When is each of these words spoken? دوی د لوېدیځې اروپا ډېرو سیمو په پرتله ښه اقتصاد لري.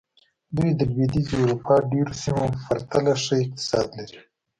دوی 0.55 0.69
د 0.79 0.81
لوېدیځې 0.91 1.33
اروپا 1.41 1.75
ډېرو 1.91 2.13
سیمو 2.23 2.45
په 2.53 2.59
پرتله 2.67 3.13
ښه 3.23 3.35
اقتصاد 3.43 3.87
لري. 3.97 4.19